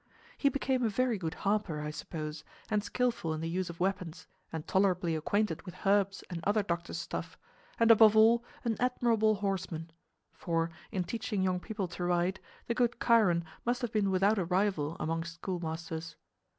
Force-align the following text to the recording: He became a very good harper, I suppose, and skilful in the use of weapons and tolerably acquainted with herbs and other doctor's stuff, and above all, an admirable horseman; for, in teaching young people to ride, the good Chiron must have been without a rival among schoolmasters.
He 0.35 0.49
became 0.49 0.83
a 0.83 0.89
very 0.89 1.19
good 1.19 1.35
harper, 1.35 1.79
I 1.79 1.91
suppose, 1.91 2.43
and 2.71 2.83
skilful 2.83 3.35
in 3.35 3.41
the 3.41 3.47
use 3.47 3.69
of 3.69 3.79
weapons 3.79 4.25
and 4.51 4.67
tolerably 4.67 5.15
acquainted 5.15 5.61
with 5.61 5.85
herbs 5.85 6.23
and 6.27 6.39
other 6.43 6.63
doctor's 6.63 6.97
stuff, 6.97 7.37
and 7.79 7.91
above 7.91 8.15
all, 8.17 8.43
an 8.63 8.77
admirable 8.79 9.35
horseman; 9.35 9.91
for, 10.33 10.71
in 10.91 11.03
teaching 11.03 11.43
young 11.43 11.59
people 11.59 11.87
to 11.89 12.03
ride, 12.03 12.39
the 12.65 12.73
good 12.73 12.95
Chiron 12.99 13.45
must 13.63 13.83
have 13.83 13.91
been 13.91 14.09
without 14.09 14.39
a 14.39 14.45
rival 14.45 14.97
among 14.99 15.23
schoolmasters. 15.23 16.15